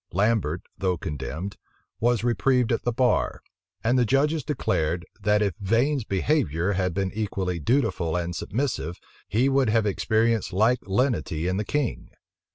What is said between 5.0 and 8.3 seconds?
that if Vane's behavior had been equally dutiful